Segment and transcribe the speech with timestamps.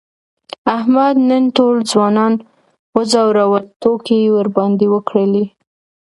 [0.77, 2.33] احمد نن ټول ځوانان
[2.95, 5.45] و ځورول، ټوکې یې ورباندې وکړلې.